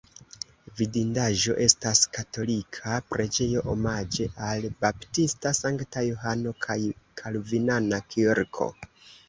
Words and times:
Vidindaĵo 0.77 1.55
estas 1.65 2.01
katolika 2.15 2.95
preĝejo 3.11 3.63
omaĝe 3.75 4.27
al 4.47 4.67
Baptista 4.87 5.55
Sankta 5.61 6.05
Johano 6.09 6.57
kaj 6.67 6.81
kalvinana 7.25 8.05
kirko. 8.13 8.73